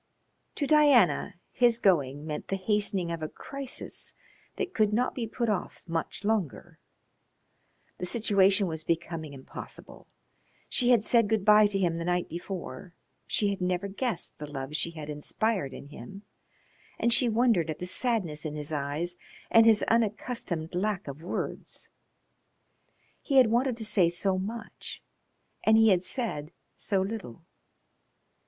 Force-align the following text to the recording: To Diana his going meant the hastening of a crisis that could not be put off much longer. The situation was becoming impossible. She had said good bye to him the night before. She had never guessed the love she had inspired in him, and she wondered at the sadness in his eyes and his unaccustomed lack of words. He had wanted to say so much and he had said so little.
To 0.55 0.65
Diana 0.65 1.35
his 1.51 1.77
going 1.77 2.25
meant 2.25 2.47
the 2.47 2.55
hastening 2.55 3.11
of 3.11 3.21
a 3.21 3.29
crisis 3.29 4.15
that 4.55 4.73
could 4.73 4.93
not 4.93 5.13
be 5.13 5.27
put 5.27 5.47
off 5.47 5.83
much 5.85 6.23
longer. 6.23 6.79
The 7.99 8.07
situation 8.07 8.65
was 8.65 8.83
becoming 8.83 9.33
impossible. 9.33 10.07
She 10.67 10.89
had 10.89 11.03
said 11.03 11.29
good 11.29 11.45
bye 11.45 11.67
to 11.67 11.77
him 11.77 11.97
the 11.99 12.03
night 12.03 12.27
before. 12.27 12.95
She 13.27 13.49
had 13.51 13.61
never 13.61 13.87
guessed 13.87 14.39
the 14.39 14.49
love 14.51 14.75
she 14.75 14.89
had 14.89 15.07
inspired 15.07 15.71
in 15.71 15.89
him, 15.89 16.23
and 16.97 17.13
she 17.13 17.29
wondered 17.29 17.69
at 17.69 17.77
the 17.77 17.85
sadness 17.85 18.43
in 18.43 18.55
his 18.55 18.73
eyes 18.73 19.15
and 19.51 19.67
his 19.67 19.83
unaccustomed 19.83 20.73
lack 20.73 21.07
of 21.07 21.21
words. 21.21 21.89
He 23.21 23.37
had 23.37 23.51
wanted 23.51 23.77
to 23.77 23.85
say 23.85 24.09
so 24.09 24.39
much 24.39 25.03
and 25.63 25.77
he 25.77 25.89
had 25.89 26.01
said 26.01 26.51
so 26.75 27.03
little. 27.03 27.43